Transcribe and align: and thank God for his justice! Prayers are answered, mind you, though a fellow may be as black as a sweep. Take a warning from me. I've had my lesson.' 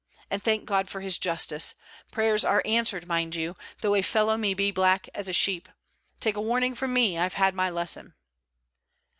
and 0.31 0.41
thank 0.41 0.65
God 0.65 0.89
for 0.89 0.99
his 1.01 1.19
justice! 1.19 1.75
Prayers 2.11 2.43
are 2.43 2.63
answered, 2.65 3.05
mind 3.07 3.35
you, 3.35 3.55
though 3.83 3.93
a 3.93 4.01
fellow 4.01 4.35
may 4.35 4.55
be 4.55 4.69
as 4.69 4.73
black 4.73 5.07
as 5.13 5.27
a 5.27 5.31
sweep. 5.31 5.69
Take 6.19 6.35
a 6.35 6.41
warning 6.41 6.73
from 6.73 6.91
me. 6.91 7.19
I've 7.19 7.35
had 7.35 7.53
my 7.53 7.69
lesson.' 7.69 8.15